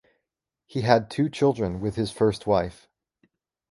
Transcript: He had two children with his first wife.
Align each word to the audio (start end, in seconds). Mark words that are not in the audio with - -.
He 0.65 0.81
had 0.81 1.11
two 1.11 1.29
children 1.29 1.79
with 1.79 1.93
his 1.95 2.11
first 2.11 2.47
wife. 2.47 2.87